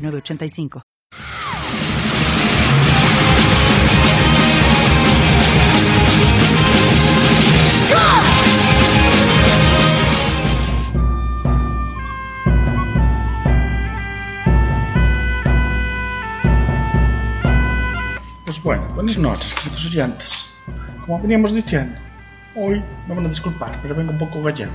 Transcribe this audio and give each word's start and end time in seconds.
985. 0.00 0.82
Pues 18.50 18.62
bueno, 18.64 18.82
buenas 18.94 19.16
noches, 19.16 19.54
queridos 19.54 19.86
oyentes. 19.86 20.52
Como 21.06 21.20
veníamos 21.20 21.54
diciendo, 21.54 21.94
hoy 22.56 22.82
me 23.06 23.14
van 23.14 23.26
a 23.26 23.28
disculpar, 23.28 23.80
pero 23.80 23.94
vengo 23.94 24.10
un 24.10 24.18
poco 24.18 24.42
gallego. 24.42 24.72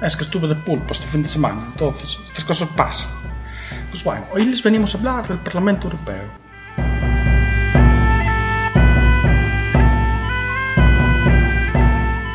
Es 0.00 0.16
que 0.16 0.22
estuve 0.22 0.46
de 0.46 0.54
pulpo 0.54 0.92
este 0.92 1.06
fin 1.06 1.22
de 1.22 1.28
semana, 1.28 1.64
entonces 1.72 2.20
estas 2.24 2.44
cosas 2.44 2.68
pasan. 2.76 3.10
Pues 3.92 4.04
bueno, 4.04 4.24
hoy 4.32 4.46
les 4.46 4.62
venimos 4.62 4.94
a 4.94 4.98
hablar 4.98 5.28
del 5.28 5.36
Parlamento 5.40 5.88
Europeo. 5.88 6.24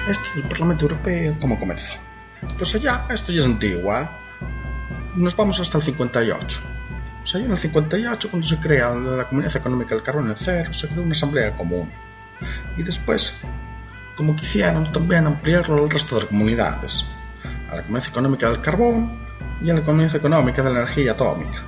Esto 0.08 0.30
del 0.36 0.44
Parlamento 0.44 0.84
Europeo, 0.86 1.36
¿cómo 1.42 1.60
comenzó? 1.60 1.98
Pues 2.60 2.76
allá, 2.76 3.08
esto 3.10 3.32
ya 3.32 3.40
es 3.40 3.48
antiguo, 3.48 3.98
¿eh? 3.98 4.08
Nos 5.16 5.36
vamos 5.36 5.60
hasta 5.60 5.80
el 5.80 5.84
58. 5.84 6.60
Pues 7.22 7.34
allá 7.34 7.46
en 7.46 7.52
el 7.52 7.58
58, 7.58 8.30
cuando 8.30 8.48
se 8.48 8.60
crea 8.60 8.94
la 8.94 9.28
Comunidad 9.28 9.58
Económica 9.58 9.96
del 9.96 10.04
Carbón 10.04 10.30
el 10.30 10.38
Cero, 10.38 10.72
se 10.72 10.88
creó 10.88 11.02
una 11.02 11.14
asamblea 11.14 11.58
común. 11.58 11.90
Y 12.78 12.84
después, 12.84 13.34
como 14.16 14.36
quisieron 14.36 14.92
también 14.92 15.26
ampliarlo 15.26 15.86
al 15.86 15.90
resto 15.90 16.20
de 16.20 16.28
comunidades. 16.28 17.08
A 17.72 17.78
la 17.78 17.82
Comunidad 17.82 18.10
Económica 18.10 18.48
del 18.48 18.62
Carbón, 18.62 19.27
y 19.62 19.70
a 19.70 19.74
la 19.74 19.84
Comunidad 19.84 20.16
Económica 20.16 20.62
de 20.62 20.70
la 20.72 20.80
Energía 20.80 21.14
Atómica. 21.14 21.64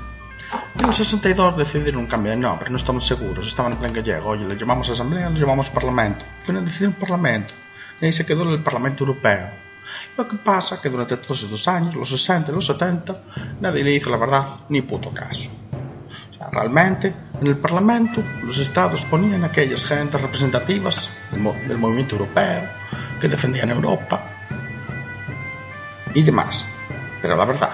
En 0.80 0.86
el 0.86 0.94
62 0.94 1.58
decidieron 1.58 2.08
cambiar 2.08 2.36
de 2.36 2.42
nombre, 2.42 2.70
no 2.70 2.78
estamos 2.78 3.06
seguros, 3.06 3.48
estaban 3.48 3.74
en 3.74 3.78
plan 3.80 3.94
gallego, 3.94 4.30
oye, 4.30 4.46
le 4.46 4.58
llamamos 4.58 4.90
Asamblea, 4.90 5.30
le 5.30 5.40
llamamos 5.40 5.70
Parlamento. 5.70 6.26
Final 6.44 6.66
decidieron 6.66 6.94
Parlamento, 6.96 7.54
y 8.02 8.06
ahí 8.06 8.12
se 8.12 8.26
quedó 8.26 8.44
el 8.52 8.64
Parlamento 8.64 9.04
Europeo. 9.04 9.50
Lo 10.18 10.28
que 10.28 10.38
pasa 10.38 10.76
es 10.76 10.82
que 10.82 10.90
durante 10.90 11.18
todos 11.18 11.44
esos 11.44 11.68
años, 11.68 11.96
los 11.96 12.10
60 12.10 12.52
y 12.52 12.56
los 12.56 12.66
70, 12.66 13.22
nadie 13.62 13.84
le 13.84 13.92
hizo 13.94 14.10
la 14.10 14.18
verdad 14.18 14.46
ni 14.70 14.82
puto 14.82 15.12
caso. 15.12 15.50
O 16.32 16.34
sea, 16.34 16.50
realmente, 16.52 17.14
en 17.42 17.48
el 17.48 17.58
Parlamento, 17.58 18.24
los 18.44 18.58
estados 18.58 19.06
ponían 19.06 19.44
aquellas 19.44 19.86
gentes 19.86 20.22
representativas 20.22 21.12
del, 21.32 21.44
del 21.68 21.78
movimiento 21.78 22.16
europeo, 22.16 22.70
que 23.20 23.28
defendían 23.28 23.70
Europa 23.72 24.24
y 26.14 26.22
demás. 26.24 26.66
Pero 27.22 27.36
la 27.36 27.46
verdad, 27.46 27.72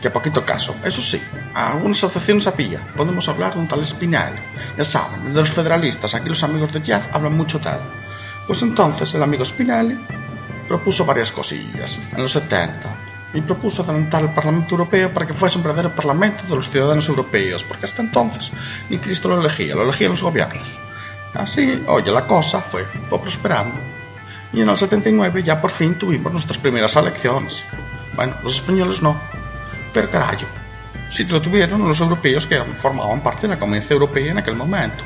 que 0.00 0.10
poquito 0.10 0.44
caso. 0.44 0.74
Eso 0.84 1.02
sí, 1.02 1.22
a 1.54 1.72
algunas 1.72 1.98
asociaciones 1.98 2.46
había. 2.46 2.80
Podemos 2.96 3.28
hablar 3.28 3.54
de 3.54 3.60
un 3.60 3.68
tal 3.68 3.84
Spinelli. 3.84 4.40
Ya 4.76 4.84
saben, 4.84 5.32
de 5.32 5.40
los 5.40 5.50
federalistas, 5.50 6.14
aquí 6.14 6.28
los 6.28 6.42
amigos 6.42 6.72
de 6.72 6.80
Jeff 6.80 7.06
hablan 7.12 7.36
mucho 7.36 7.58
él. 7.58 7.80
Pues 8.46 8.62
entonces 8.62 9.14
el 9.14 9.22
amigo 9.22 9.44
Spinelli 9.44 9.98
propuso 10.66 11.04
varias 11.04 11.32
cosillas 11.32 11.98
en 12.12 12.22
los 12.22 12.32
70 12.32 12.88
y 13.34 13.40
propuso 13.42 13.82
adelantar 13.82 14.22
el 14.22 14.30
Parlamento 14.30 14.74
Europeo 14.74 15.12
para 15.12 15.26
que 15.26 15.34
fuese 15.34 15.58
un 15.58 15.64
verdadero 15.64 15.94
Parlamento 15.94 16.44
de 16.48 16.56
los 16.56 16.68
ciudadanos 16.68 17.08
europeos, 17.08 17.62
porque 17.64 17.86
hasta 17.86 18.02
entonces 18.02 18.50
ni 18.88 18.98
Cristo 18.98 19.28
lo 19.28 19.40
elegía, 19.40 19.74
lo 19.74 19.82
elegían 19.82 20.10
los 20.10 20.22
gobiernos. 20.22 20.78
Así, 21.34 21.84
oye, 21.86 22.10
la 22.10 22.26
cosa 22.26 22.60
fue, 22.60 22.84
fue 22.84 23.20
prosperando. 23.20 23.76
Y 24.52 24.62
en 24.62 24.68
el 24.68 24.76
79 24.76 25.44
ya 25.44 25.60
por 25.60 25.70
fin 25.70 25.94
tuvimos 25.94 26.32
nuestras 26.32 26.58
primeras 26.58 26.96
elecciones. 26.96 27.62
Bueno, 28.20 28.36
los 28.42 28.56
españoles 28.56 29.00
no. 29.00 29.18
Pero 29.94 30.10
carajo, 30.10 30.44
si 31.08 31.24
lo 31.24 31.40
tuvieron 31.40 31.88
los 31.88 32.00
europeos 32.00 32.46
que 32.46 32.62
formaban 32.78 33.22
parte 33.22 33.46
de 33.46 33.54
la 33.54 33.58
Comunidad 33.58 33.90
Europea 33.90 34.32
en 34.32 34.36
aquel 34.36 34.56
momento. 34.56 35.02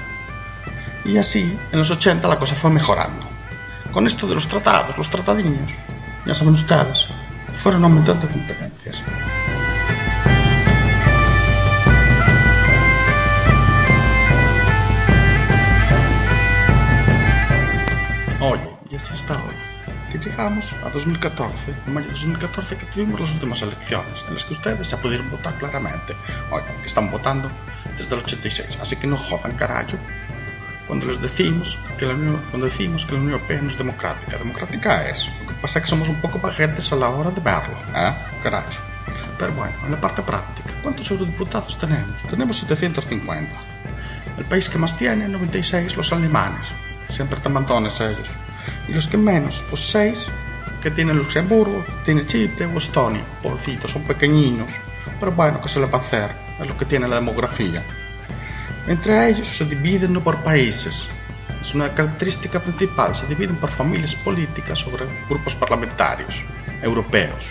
Y 1.04 1.16
así, 1.16 1.56
en 1.70 1.78
los 1.78 1.88
80 1.92 2.26
la 2.26 2.40
cosa 2.40 2.56
fue 2.56 2.70
mejorando. 2.70 3.24
Con 3.92 4.08
esto 4.08 4.26
de 4.26 4.34
los 4.34 4.48
tratados, 4.48 4.98
los 4.98 5.08
tratadiños, 5.08 5.70
ya 6.26 6.34
saben 6.34 6.54
ustedes, 6.54 7.06
fueron 7.54 7.84
aumentando 7.84 8.28
competencias. 8.28 9.00
Oye, 18.40 18.70
y 18.90 18.96
así 18.96 19.14
está 19.14 19.34
hoy 19.34 19.63
llegamos 20.24 20.72
a 20.84 20.90
2014, 20.90 21.74
en 21.86 21.94
mayo 21.94 22.06
de 22.06 22.12
2014 22.12 22.76
que 22.76 22.86
tuvimos 22.86 23.20
las 23.20 23.32
últimas 23.32 23.62
elecciones, 23.62 24.24
en 24.26 24.34
las 24.34 24.44
que 24.44 24.54
ustedes 24.54 24.88
ya 24.88 24.96
pudieron 24.96 25.30
votar 25.30 25.54
claramente. 25.58 26.16
Oigan, 26.50 26.76
que 26.80 26.86
están 26.86 27.10
votando 27.10 27.50
desde 27.96 28.14
el 28.14 28.22
86, 28.22 28.78
así 28.80 28.96
que 28.96 29.06
no 29.06 29.16
jodan 29.16 29.54
carajo 29.56 29.98
cuando 30.86 31.06
les 31.06 31.20
decimos 31.20 31.78
que 31.98 32.06
la 32.06 32.14
Unión, 32.14 32.40
cuando 32.50 32.66
decimos 32.66 33.06
que 33.06 33.12
la 33.12 33.18
Unión 33.18 33.34
Europea 33.34 33.60
no 33.62 33.70
es 33.70 33.78
democrática. 33.78 34.36
Democrática 34.36 35.08
es. 35.08 35.30
Lo 35.40 35.48
que 35.48 35.54
pasa 35.54 35.78
es 35.78 35.84
que 35.84 35.90
somos 35.90 36.08
un 36.08 36.20
poco 36.20 36.38
bajetes 36.38 36.92
a 36.92 36.96
la 36.96 37.08
hora 37.08 37.30
de 37.30 37.40
verlo, 37.40 37.74
¿eh? 37.94 38.14
Carajo. 38.42 38.68
Pero 39.38 39.52
bueno, 39.54 39.74
en 39.84 39.92
la 39.92 40.00
parte 40.00 40.22
práctica, 40.22 40.70
¿cuántos 40.82 41.10
eurodiputados 41.10 41.78
tenemos? 41.78 42.22
Tenemos 42.28 42.58
750. 42.58 43.52
El 44.36 44.44
país 44.44 44.68
que 44.68 44.78
más 44.78 44.96
tiene, 44.96 45.26
96, 45.28 45.96
los 45.96 46.12
alemanes. 46.12 46.68
Siempre 47.08 47.36
están 47.36 47.52
mantones 47.52 48.00
ellos. 48.00 48.28
Y 48.88 48.92
los 48.92 49.06
que 49.06 49.16
menos, 49.16 49.64
pues 49.68 49.80
seis, 49.90 50.26
que 50.82 50.90
tiene 50.90 51.14
Luxemburgo, 51.14 51.84
tiene 52.04 52.26
Chipre 52.26 52.66
o 52.66 52.78
Estonia. 52.78 53.24
Pobrecitos, 53.42 53.90
son 53.90 54.02
pequeñinos. 54.02 54.70
Pero 55.18 55.32
bueno, 55.32 55.60
¿qué 55.60 55.68
se 55.68 55.80
le 55.80 55.86
va 55.86 55.98
a 55.98 56.00
hacer? 56.00 56.30
Es 56.60 56.68
lo 56.68 56.76
que 56.76 56.84
tiene 56.84 57.08
la 57.08 57.16
demografía. 57.16 57.82
Entre 58.86 59.28
ellos 59.28 59.48
se 59.48 59.64
dividen 59.64 60.12
no 60.12 60.22
por 60.22 60.42
países. 60.42 61.08
Es 61.60 61.74
una 61.74 61.88
característica 61.94 62.60
principal, 62.60 63.16
se 63.16 63.26
dividen 63.26 63.56
por 63.56 63.70
familias 63.70 64.14
políticas 64.14 64.78
sobre 64.78 65.06
grupos 65.28 65.54
parlamentarios 65.54 66.44
europeos 66.82 67.50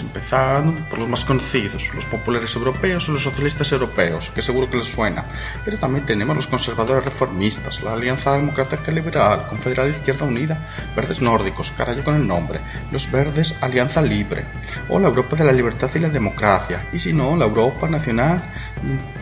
empezando 0.00 0.80
por 0.88 0.98
los 0.98 1.08
más 1.08 1.24
conocidos, 1.24 1.90
los 1.94 2.06
populares 2.06 2.54
europeos 2.56 3.08
y 3.08 3.12
los 3.12 3.22
socialistas 3.22 3.70
europeos, 3.72 4.30
que 4.34 4.42
seguro 4.42 4.70
que 4.70 4.78
les 4.78 4.86
suena. 4.86 5.24
Pero 5.64 5.78
también 5.78 6.06
tenemos 6.06 6.36
los 6.36 6.46
conservadores 6.46 7.04
reformistas, 7.04 7.82
la 7.82 7.94
Alianza 7.94 8.32
Democrática 8.32 8.90
Liberal, 8.90 9.46
Confederal 9.48 9.90
Izquierda 9.90 10.24
Unida, 10.24 10.58
Verdes 10.96 11.20
Nórdicos, 11.20 11.72
carajo 11.76 12.02
con 12.02 12.16
el 12.16 12.26
nombre, 12.26 12.60
los 12.90 13.10
Verdes 13.10 13.56
Alianza 13.60 14.00
Libre, 14.00 14.44
o 14.88 14.98
la 14.98 15.08
Europa 15.08 15.36
de 15.36 15.44
la 15.44 15.52
Libertad 15.52 15.90
y 15.94 15.98
la 15.98 16.08
Democracia, 16.08 16.88
y 16.92 16.98
si 16.98 17.12
no, 17.12 17.36
la 17.36 17.44
Europa 17.44 17.88
Nacional, 17.88 18.42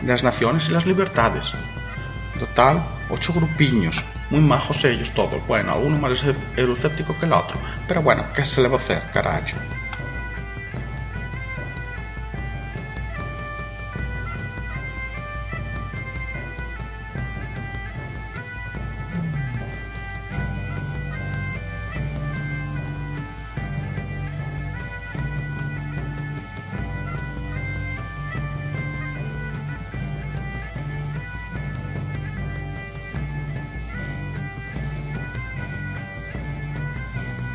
las 0.05 0.23
Naciones 0.23 0.69
y 0.69 0.71
las 0.71 0.85
Libertades. 0.85 1.53
Total, 2.39 2.83
ocho 3.09 3.33
grupiños, 3.33 4.03
muy 4.31 4.39
majos 4.39 4.83
ellos 4.85 5.11
todos. 5.11 5.45
Bueno, 5.45 5.77
uno 5.77 5.99
más 5.99 6.25
eurocéptico 6.55 7.15
que 7.19 7.25
el 7.25 7.33
otro. 7.33 7.57
Pero 7.87 8.01
bueno, 8.01 8.25
¿qué 8.33 8.43
se 8.43 8.61
le 8.61 8.67
va 8.69 8.77
a 8.77 8.79
hacer, 8.79 9.03
carajo? 9.13 9.57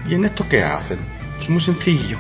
¿Y 0.09 0.15
en 0.15 0.25
esto 0.25 0.49
qué 0.49 0.63
hacen? 0.63 0.99
Es 1.41 1.51
muy 1.51 1.61
sencillo. 1.61 2.17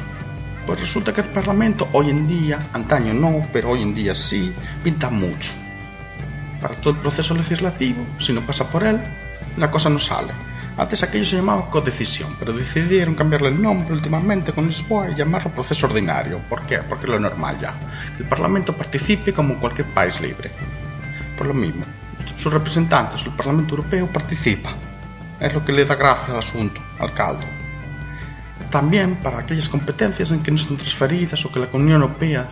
Pues 0.67 0.81
resulta 0.81 1.13
que 1.13 1.21
el 1.21 1.29
Parlamento 1.29 1.89
hoy 1.93 2.11
en 2.11 2.27
día, 2.27 2.59
antaño 2.73 3.15
no, 3.15 3.47
pero 3.53 3.71
hoy 3.71 3.83
en 3.83 3.95
día 3.95 4.15
sí, 4.15 4.53
pinta 4.83 5.09
mucho. 5.09 5.53
Para 6.61 6.75
todo 6.75 6.95
el 6.95 7.01
proceso 7.01 7.35
legislativo, 7.35 8.05
si 8.19 8.33
no 8.33 8.41
pasa 8.41 8.69
por 8.69 8.83
él, 8.83 9.01
la 9.57 9.71
cosa 9.71 9.89
no 9.89 10.01
sale. 10.01 10.33
Antes 10.77 11.05
aquello 11.05 11.25
se 11.25 11.37
llamaba 11.37 11.71
codecisión, 11.71 12.35
pero 12.39 12.53
decidieron 12.53 13.15
cambiarle 13.15 13.49
el 13.49 13.63
nombre 13.63 13.95
últimamente 13.95 14.53
con 14.53 14.67
Lisboa 14.67 15.09
y 15.09 15.15
llamarlo 15.15 15.53
proceso 15.53 15.87
ordinario. 15.87 16.41
¿Por 16.49 16.67
qué? 16.67 16.79
Porque 16.79 17.05
es 17.07 17.11
lo 17.11 17.21
normal 17.21 17.59
ya. 17.61 17.79
Que 18.17 18.25
el 18.25 18.29
Parlamento 18.29 18.77
participe 18.77 19.33
como 19.33 19.55
en 19.55 19.61
cualquier 19.61 19.87
país 19.95 20.21
libre. 20.21 20.51
Por 21.39 21.47
lo 21.47 21.55
mismo, 21.55 21.85
sus 22.35 22.53
representantes, 22.53 23.25
el 23.25 23.33
Parlamento 23.33 23.77
Europeo, 23.77 24.09
participa. 24.09 24.71
Es 25.39 25.55
lo 25.55 25.65
que 25.65 25.73
le 25.73 25.85
da 25.85 25.95
gracia 25.95 26.35
al 26.35 26.41
asunto, 26.41 26.81
al 26.99 27.15
caldo. 27.15 27.47
También 28.71 29.17
para 29.17 29.39
aquellas 29.39 29.69
competencias 29.69 30.31
en 30.31 30.43
que 30.43 30.51
no 30.51 30.57
están 30.57 30.77
transferidas 30.77 31.45
o 31.45 31.53
que 31.53 31.61
la 31.61 31.69
Unión 31.73 32.03
Europea 32.03 32.49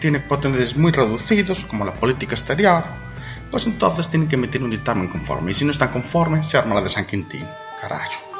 tiene 0.00 0.20
potenciales 0.20 0.76
muy 0.76 0.92
reducidos, 0.92 1.64
como 1.64 1.84
la 1.84 1.94
política 1.94 2.34
exterior, 2.34 2.84
pues 3.50 3.66
entonces 3.66 4.08
tienen 4.08 4.28
que 4.28 4.36
emitir 4.36 4.62
un 4.62 4.70
dictamen 4.70 5.08
conforme. 5.08 5.50
Y 5.50 5.54
si 5.54 5.64
no 5.64 5.70
están 5.70 5.90
conformes, 5.90 6.46
se 6.46 6.58
arma 6.58 6.74
la 6.74 6.80
de 6.80 6.88
San 6.88 7.04
Quintín. 7.04 7.46
Carajo. 7.80 8.32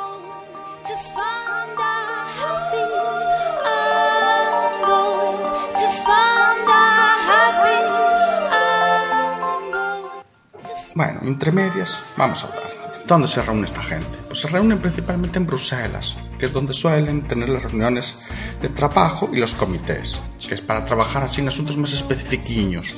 Bueno, 10.94 11.20
entre 11.23 11.53
medias, 11.53 11.99
vamos 12.17 12.44
a 12.44 12.49
hablar. 12.49 12.72
¿Dónde 13.12 13.29
se 13.29 13.43
reúne 13.43 13.67
esta 13.67 13.82
gente? 13.82 14.09
Pues 14.26 14.41
se 14.41 14.49
reúnen 14.49 14.79
principalmente 14.79 15.38
en 15.38 15.47
Bruselas, 15.47 16.17
que 16.38 16.47
es 16.47 16.53
donde 16.55 16.73
suelen 16.73 17.29
tener 17.29 17.50
las 17.50 17.64
reuniones 17.64 18.29
de 18.59 18.70
trabajo 18.70 19.29
y 19.31 19.37
los 19.37 19.55
comités, 19.55 20.19
que 20.49 20.55
es 20.55 20.62
para 20.62 20.82
trabajar 20.87 21.25
así 21.25 21.43
en 21.43 21.49
asuntos 21.49 21.76
más 21.76 21.93
especifiquiños, 21.93 22.94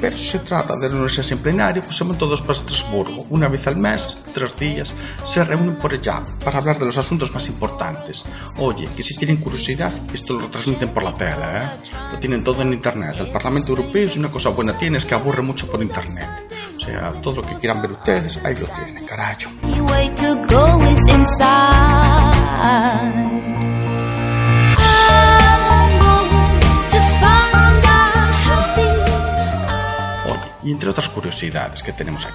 pero 0.00 0.16
si 0.16 0.30
se 0.30 0.38
trata 0.38 0.78
de 0.78 0.88
reunirse 0.88 1.34
en 1.34 1.40
plenario, 1.40 1.82
pues 1.82 2.00
van 2.00 2.16
todos 2.16 2.40
para 2.40 2.54
Estrasburgo. 2.54 3.22
Una 3.28 3.48
vez 3.48 3.66
al 3.66 3.76
mes, 3.76 4.22
tres 4.32 4.56
días, 4.56 4.94
se 5.26 5.44
reúnen 5.44 5.76
por 5.76 5.92
allá 5.92 6.22
para 6.42 6.58
hablar 6.58 6.78
de 6.78 6.86
los 6.86 6.96
asuntos 6.96 7.30
más 7.34 7.46
importantes. 7.48 8.24
Oye, 8.58 8.88
que 8.96 9.02
si 9.02 9.14
tienen 9.14 9.36
curiosidad, 9.36 9.92
esto 10.14 10.38
lo 10.38 10.48
transmiten 10.48 10.88
por 10.94 11.02
la 11.02 11.14
tele, 11.14 11.58
¿eh? 11.58 11.68
Lo 12.12 12.18
tienen 12.18 12.42
todo 12.42 12.62
en 12.62 12.72
internet. 12.72 13.16
El 13.18 13.28
Parlamento 13.28 13.72
Europeo 13.72 14.06
es 14.06 14.16
una 14.16 14.30
cosa 14.30 14.48
buena 14.48 14.78
tiene, 14.78 14.96
es 14.96 15.04
que 15.04 15.14
aburre 15.14 15.42
mucho 15.42 15.70
por 15.70 15.82
internet. 15.82 16.28
Sea, 16.90 17.12
todo 17.22 17.36
lo 17.36 17.42
que 17.42 17.54
quieran 17.54 17.82
ver 17.82 17.92
ustedes, 17.92 18.40
ahí 18.44 18.54
lo 18.58 18.66
tienen, 18.66 19.06
carajo. 19.06 19.50
Y 30.62 30.72
entre 30.72 30.90
otras 30.90 31.08
curiosidades 31.10 31.82
que 31.84 31.92
tenemos 31.92 32.26
aquí. 32.26 32.34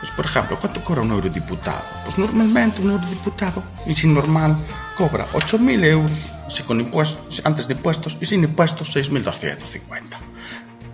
Pues 0.00 0.12
por 0.12 0.26
ejemplo, 0.26 0.58
¿cuánto 0.60 0.84
cobra 0.84 1.00
un 1.00 1.12
eurodiputado? 1.12 1.80
Pues 2.04 2.18
normalmente 2.18 2.82
un 2.82 2.90
eurodiputado, 2.90 3.62
y 3.86 3.94
sin 3.94 4.12
normal, 4.12 4.56
cobra 4.98 5.26
8.000 5.32 5.84
euros 5.86 6.32
si 6.48 6.64
con 6.64 6.80
impuestos, 6.80 7.40
antes 7.44 7.66
de 7.66 7.74
impuestos 7.74 8.18
y 8.20 8.26
sin 8.26 8.44
impuestos 8.44 8.94
6.250. 8.94 10.18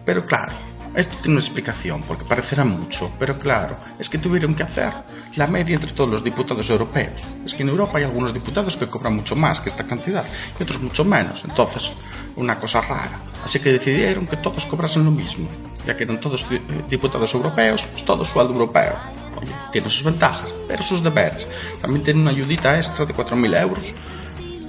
Pero 0.04 0.24
claro, 0.24 0.52
esto 0.94 1.16
tiene 1.16 1.36
una 1.36 1.40
explicación, 1.40 2.02
porque 2.02 2.24
parecerá 2.24 2.64
mucho, 2.64 3.10
pero 3.18 3.38
claro, 3.38 3.74
es 3.98 4.08
que 4.10 4.18
tuvieron 4.18 4.54
que 4.54 4.62
hacer 4.62 4.92
la 5.36 5.46
media 5.46 5.76
entre 5.76 5.92
todos 5.92 6.10
los 6.10 6.24
diputados 6.24 6.68
europeos. 6.68 7.22
Es 7.46 7.54
que 7.54 7.62
en 7.62 7.70
Europa 7.70 7.98
hay 7.98 8.04
algunos 8.04 8.34
diputados 8.34 8.76
que 8.76 8.86
cobran 8.86 9.16
mucho 9.16 9.34
más 9.34 9.60
que 9.60 9.70
esta 9.70 9.84
cantidad 9.84 10.24
y 10.58 10.62
otros 10.62 10.82
mucho 10.82 11.04
menos, 11.04 11.44
entonces, 11.44 11.92
una 12.36 12.58
cosa 12.58 12.82
rara. 12.82 13.18
Así 13.42 13.58
que 13.58 13.72
decidieron 13.72 14.26
que 14.26 14.36
todos 14.36 14.66
cobrasen 14.66 15.04
lo 15.04 15.10
mismo, 15.10 15.48
ya 15.86 15.96
que 15.96 16.04
eran 16.04 16.20
todos 16.20 16.46
diputados 16.88 17.32
europeos, 17.34 17.86
pues 17.86 18.04
todo 18.04 18.24
sueldo 18.24 18.52
europeo. 18.52 18.96
Oye, 19.40 19.52
tiene 19.72 19.88
sus 19.88 20.04
ventajas, 20.04 20.52
pero 20.68 20.82
sus 20.82 21.02
deberes. 21.02 21.48
También 21.80 22.04
tiene 22.04 22.20
una 22.20 22.30
ayudita 22.30 22.76
extra 22.76 23.06
de 23.06 23.14
4.000 23.14 23.60
euros 23.62 23.94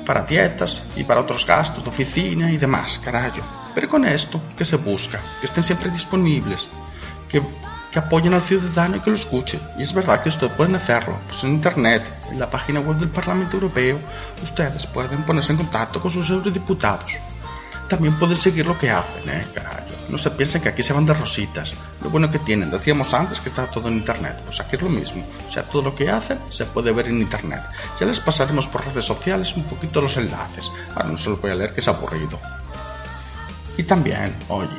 para 0.05 0.23
dietas 0.23 0.85
y 0.95 1.03
para 1.03 1.21
otros 1.21 1.45
gastos 1.45 1.83
de 1.83 1.89
oficina 1.89 2.51
y 2.51 2.57
demás, 2.57 2.99
carajo. 3.03 3.62
Pero 3.73 3.89
con 3.89 4.05
esto, 4.05 4.39
¿qué 4.57 4.65
se 4.65 4.77
busca? 4.77 5.19
Que 5.39 5.47
estén 5.47 5.63
siempre 5.63 5.89
disponibles, 5.89 6.67
que, 7.29 7.41
que 7.91 7.99
apoyen 7.99 8.33
al 8.33 8.41
ciudadano 8.41 8.97
y 8.97 8.99
que 8.99 9.09
lo 9.09 9.15
escuchen. 9.15 9.61
Y 9.77 9.83
es 9.83 9.93
verdad 9.93 10.21
que 10.21 10.29
ustedes 10.29 10.53
pueden 10.53 10.75
hacerlo. 10.75 11.17
Pues 11.27 11.43
en 11.43 11.51
Internet, 11.51 12.03
en 12.31 12.39
la 12.39 12.49
página 12.49 12.79
web 12.79 12.97
del 12.97 13.09
Parlamento 13.09 13.57
Europeo, 13.57 13.99
ustedes 14.43 14.85
pueden 14.87 15.23
ponerse 15.23 15.53
en 15.53 15.57
contacto 15.57 16.01
con 16.01 16.11
sus 16.11 16.29
eurodiputados. 16.29 17.17
También 17.87 18.15
pueden 18.15 18.37
seguir 18.37 18.65
lo 18.65 18.77
que 18.77 18.89
hacen, 18.89 19.29
¿eh? 19.29 19.45
No 20.09 20.17
se 20.17 20.31
piensen 20.31 20.61
que 20.61 20.69
aquí 20.69 20.83
se 20.83 20.93
van 20.93 21.05
de 21.05 21.13
rositas. 21.13 21.73
Lo 22.01 22.09
bueno 22.09 22.31
que 22.31 22.39
tienen, 22.39 22.71
decíamos 22.71 23.13
antes 23.13 23.39
que 23.39 23.49
está 23.49 23.69
todo 23.69 23.87
en 23.87 23.95
Internet. 23.95 24.41
Pues 24.45 24.59
aquí 24.59 24.75
es 24.75 24.81
lo 24.81 24.89
mismo. 24.89 25.25
O 25.47 25.51
sea, 25.51 25.63
todo 25.63 25.81
lo 25.81 25.95
que 25.95 26.09
hacen 26.09 26.39
se 26.49 26.65
puede 26.65 26.91
ver 26.91 27.07
en 27.07 27.21
Internet. 27.21 27.61
Ya 27.99 28.05
les 28.05 28.19
pasaremos 28.19 28.67
por 28.67 28.85
redes 28.85 29.05
sociales 29.05 29.55
un 29.55 29.63
poquito 29.63 30.01
los 30.01 30.17
enlaces. 30.17 30.71
Ahora 30.95 31.09
no 31.09 31.17
se 31.17 31.29
los 31.29 31.41
voy 31.41 31.51
a 31.51 31.55
leer 31.55 31.73
que 31.73 31.81
es 31.81 31.87
aburrido. 31.87 32.39
Y 33.77 33.83
también, 33.83 34.35
oye, 34.49 34.69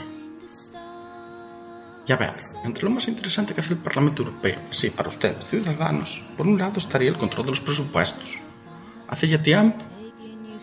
ya 2.06 2.17
ver, 2.17 2.35
entre 2.64 2.85
lo 2.85 2.91
más 2.91 3.08
interesante 3.08 3.55
que 3.55 3.61
hace 3.61 3.73
el 3.73 3.81
Parlamento 3.81 4.23
Europeo, 4.23 4.58
sí, 4.70 4.91
para 4.91 5.08
ustedes, 5.08 5.44
ciudadanos, 5.46 6.23
por 6.37 6.46
un 6.46 6.58
lado 6.58 6.79
estaría 6.79 7.08
el 7.08 7.17
control 7.17 7.46
de 7.46 7.52
los 7.52 7.61
presupuestos. 7.61 8.38
Hace 9.08 9.29
ya 9.29 9.43
tiempo, 9.43 9.85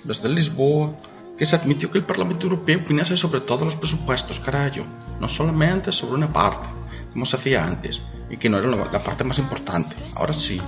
desde 0.04 0.30
Lisboa, 0.30 0.96
que 1.38 1.46
se 1.46 1.56
admitió 1.56 1.90
que 1.90 1.98
el 1.98 2.06
Parlamento 2.06 2.46
Europeo 2.46 2.80
opinase 2.80 3.18
sobre 3.18 3.42
todos 3.42 3.64
los 3.64 3.76
presupuestos, 3.76 4.40
carajo, 4.40 4.86
no 5.20 5.28
solamente 5.28 5.92
sobre 5.92 6.16
una 6.16 6.32
parte, 6.32 6.70
como 7.12 7.26
se 7.26 7.36
hacía 7.36 7.66
antes, 7.66 8.02
y 8.32 8.38
que 8.38 8.50
no 8.50 8.58
era 8.58 8.68
la 8.70 9.04
parte 9.04 9.24
más 9.24 9.38
importante, 9.40 9.96
ahora 10.16 10.34
sí. 10.34 10.60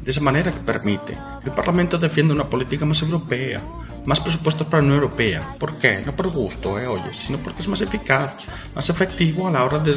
De 0.00 0.10
esa 0.10 0.20
manera 0.20 0.52
que 0.52 0.60
permite 0.60 1.18
el 1.44 1.50
Parlamento 1.50 1.98
defienda 1.98 2.32
una 2.32 2.48
política 2.48 2.86
más 2.86 3.02
europea, 3.02 3.60
más 4.06 4.20
presupuestos 4.20 4.66
para 4.68 4.78
la 4.78 4.84
Unión 4.84 5.02
Europea. 5.02 5.56
¿Por 5.58 5.76
qué? 5.78 6.02
No 6.06 6.14
por 6.14 6.30
gusto, 6.30 6.78
eh, 6.78 6.86
oye, 6.86 7.12
sino 7.12 7.38
porque 7.38 7.62
es 7.62 7.68
más 7.68 7.80
eficaz, 7.80 8.46
más 8.74 8.88
efectivo 8.88 9.48
a 9.48 9.50
la 9.50 9.64
hora 9.64 9.80
de 9.80 9.94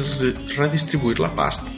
redistribuir 0.56 1.20
la 1.20 1.30
pasta. 1.30 1.70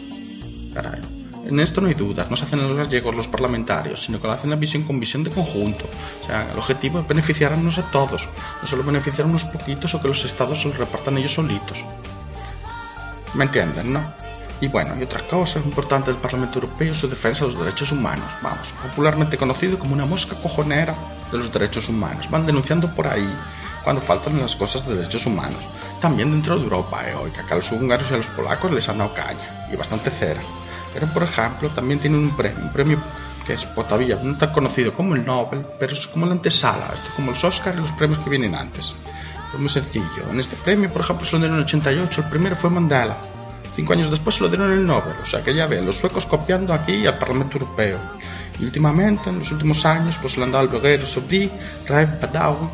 Caray. 0.72 1.18
En 1.46 1.60
esto 1.60 1.80
no 1.80 1.88
hay 1.88 1.94
dudas, 1.94 2.30
no 2.30 2.36
se 2.36 2.44
hacen 2.44 2.60
los 2.60 2.76
gallegos 2.76 3.14
los 3.14 3.28
parlamentarios, 3.28 4.04
sino 4.04 4.20
que 4.20 4.26
lo 4.26 4.34
hacen 4.34 4.50
la 4.50 4.56
visión 4.56 4.82
con 4.82 5.00
visión 5.00 5.24
de 5.24 5.30
conjunto. 5.30 5.86
O 6.22 6.26
sea, 6.26 6.50
el 6.52 6.58
objetivo 6.58 7.00
es 7.00 7.08
beneficiarnos 7.08 7.78
a 7.78 7.90
todos, 7.90 8.28
no 8.60 8.68
solo 8.68 8.82
beneficiar 8.82 9.26
a 9.26 9.30
unos 9.30 9.44
poquitos 9.44 9.94
o 9.94 10.02
que 10.02 10.08
los 10.08 10.24
estados 10.26 10.60
se 10.60 10.68
los 10.68 10.76
repartan 10.76 11.16
ellos 11.16 11.32
solitos. 11.32 11.84
¿Me 13.32 13.44
entienden, 13.44 13.94
no? 13.94 14.27
Y 14.60 14.66
bueno, 14.68 14.96
y 14.98 15.04
otra 15.04 15.22
cosa 15.22 15.60
importante 15.60 16.10
del 16.10 16.20
Parlamento 16.20 16.58
Europeo 16.58 16.90
es 16.90 16.98
su 16.98 17.08
defensa 17.08 17.44
de 17.44 17.52
los 17.52 17.60
derechos 17.60 17.92
humanos, 17.92 18.26
vamos, 18.42 18.74
popularmente 18.82 19.36
conocido 19.36 19.78
como 19.78 19.94
una 19.94 20.04
mosca 20.04 20.34
cojonera 20.36 20.94
de 21.30 21.38
los 21.38 21.52
derechos 21.52 21.88
humanos. 21.88 22.28
Van 22.28 22.44
denunciando 22.44 22.92
por 22.92 23.06
ahí 23.06 23.32
cuando 23.84 24.02
faltan 24.02 24.40
las 24.40 24.56
cosas 24.56 24.86
de 24.86 24.96
derechos 24.96 25.26
humanos. 25.26 25.62
También 26.00 26.30
dentro 26.32 26.56
de 26.56 26.64
Europa, 26.64 27.08
eh, 27.08 27.14
hoy, 27.14 27.30
que 27.30 27.40
acá 27.40 27.54
a 27.54 27.58
los 27.58 27.70
húngaros 27.70 28.10
y 28.10 28.14
a 28.14 28.16
los 28.16 28.26
polacos 28.26 28.70
les 28.72 28.88
han 28.88 28.98
dado 28.98 29.14
caña, 29.14 29.68
y 29.72 29.76
bastante 29.76 30.10
cera. 30.10 30.40
Pero, 30.92 31.06
por 31.08 31.22
ejemplo, 31.22 31.68
también 31.68 32.00
tienen 32.00 32.20
un 32.20 32.36
premio, 32.36 32.64
un 32.64 32.72
premio 32.72 32.98
que 33.46 33.54
es 33.54 33.64
pues, 33.64 33.86
todavía 33.86 34.18
no 34.22 34.36
tan 34.36 34.52
conocido 34.52 34.92
como 34.92 35.14
el 35.14 35.24
Nobel, 35.24 35.64
pero 35.78 35.92
es 35.92 36.06
como 36.08 36.26
la 36.26 36.32
antesala, 36.32 36.90
esto 36.92 37.10
como 37.16 37.30
los 37.30 37.42
Oscar 37.44 37.74
y 37.74 37.80
los 37.80 37.92
premios 37.92 38.18
que 38.18 38.28
vienen 38.28 38.54
antes. 38.54 38.94
Es 39.54 39.58
muy 39.58 39.68
sencillo. 39.70 40.28
En 40.30 40.38
este 40.38 40.56
premio, 40.56 40.90
por 40.90 41.00
ejemplo, 41.00 41.24
son 41.24 41.40
del 41.40 41.58
88, 41.58 42.20
el 42.20 42.28
primero 42.28 42.56
fue 42.56 42.68
Mandela, 42.68 43.16
Cinco 43.78 43.92
años 43.92 44.10
después 44.10 44.34
se 44.34 44.42
lo 44.42 44.48
dieron 44.48 44.72
el 44.72 44.84
Nobel, 44.84 45.14
o 45.22 45.24
sea 45.24 45.40
que 45.40 45.54
ya 45.54 45.68
ven, 45.68 45.86
los 45.86 45.94
suecos 45.94 46.26
copiando 46.26 46.74
aquí 46.74 47.06
al 47.06 47.16
Parlamento 47.16 47.58
Europeo. 47.58 47.96
Y 48.58 48.64
últimamente, 48.64 49.30
en 49.30 49.38
los 49.38 49.52
últimos 49.52 49.86
años, 49.86 50.18
pues 50.20 50.36
le 50.36 50.42
han 50.42 50.50
dado 50.50 50.64
el 50.64 50.70
bloguero 50.70 51.06
Sobri, 51.06 51.48
Raif 51.86 52.20
Badawi, 52.20 52.68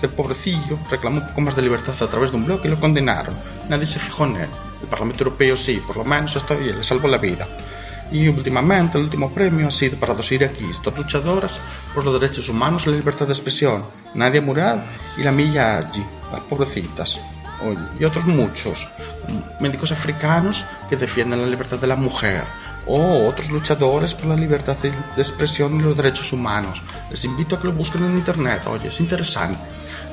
que 0.00 0.06
el 0.06 0.12
pobrecillo 0.12 0.76
reclamó 0.90 1.20
un 1.20 1.28
poco 1.28 1.42
más 1.42 1.54
de 1.54 1.62
libertad 1.62 1.94
a 2.00 2.06
través 2.08 2.32
de 2.32 2.38
un 2.38 2.44
blog 2.44 2.60
y 2.64 2.70
lo 2.70 2.80
condenaron. 2.80 3.36
Nadie 3.68 3.86
se 3.86 4.00
fijó 4.00 4.24
en 4.26 4.34
él. 4.34 4.48
El 4.82 4.88
Parlamento 4.88 5.22
Europeo 5.22 5.56
sí, 5.56 5.80
por 5.86 5.96
lo 5.96 6.04
menos 6.04 6.34
hasta 6.34 6.54
hoy 6.54 6.72
le 6.72 6.82
salvó 6.82 7.06
la 7.06 7.18
vida. 7.18 7.46
Y 8.10 8.26
últimamente 8.26 8.98
el 8.98 9.04
último 9.04 9.32
premio 9.32 9.68
ha 9.68 9.70
sido 9.70 9.96
para 9.96 10.14
dos 10.14 10.32
iraquíes, 10.32 10.82
dos 10.82 10.96
luchadoras 10.96 11.60
por 11.94 12.04
los 12.04 12.20
derechos 12.20 12.48
humanos 12.48 12.84
y 12.84 12.90
la 12.90 12.96
libertad 12.96 13.26
de 13.26 13.32
expresión, 13.32 13.84
Nadia 14.12 14.42
Murad 14.42 14.78
y 15.18 15.22
la 15.22 15.30
Milla 15.30 15.78
Aji, 15.78 16.04
las 16.32 16.40
pobrecitas 16.40 17.20
oye, 17.60 17.78
y 17.98 18.04
otros 18.04 18.24
muchos 18.24 18.88
médicos 19.60 19.92
africanos 19.92 20.64
que 20.88 20.96
defienden 20.96 21.40
la 21.40 21.48
libertad 21.48 21.78
de 21.78 21.86
la 21.86 21.96
mujer 21.96 22.44
o 22.86 23.28
otros 23.28 23.50
luchadores 23.50 24.14
por 24.14 24.26
la 24.26 24.36
libertad 24.36 24.76
de, 24.78 24.88
expresión 25.16 25.78
y 25.78 25.82
los 25.82 25.96
derechos 25.96 26.32
humanos. 26.32 26.82
Les 27.10 27.24
invito 27.24 27.56
a 27.56 27.60
que 27.60 27.68
lo 27.68 27.72
busquen 27.72 28.04
en 28.04 28.16
internet, 28.16 28.62
oye, 28.66 28.88
es 28.88 29.00
interesante. 29.00 29.60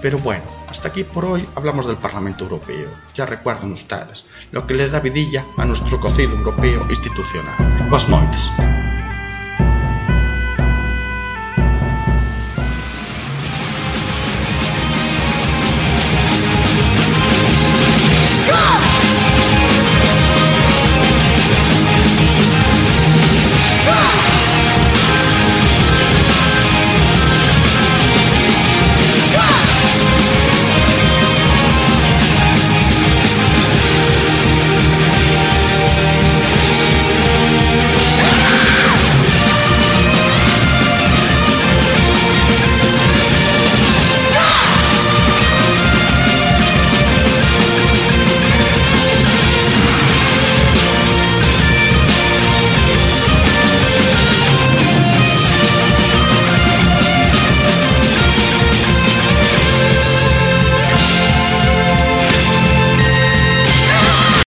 Pero 0.02 0.20
bueno, 0.20 0.44
hasta 0.70 0.90
aquí 0.90 1.04
por 1.04 1.26
hoy 1.26 1.48
hablamos 1.56 1.88
del 1.88 1.96
Parlamento 1.96 2.44
Europeo. 2.44 2.90
Ya 3.16 3.26
recuerden 3.26 3.72
ustedes 3.72 4.26
lo 4.52 4.68
que 4.68 4.74
le 4.74 4.90
da 4.90 5.00
vidilla 5.00 5.46
a 5.58 5.66
nuestro 5.66 6.00
cocido 6.00 6.36
europeo 6.36 6.86
institucional. 6.90 7.56
Los 7.90 8.10
montes. 8.10 8.52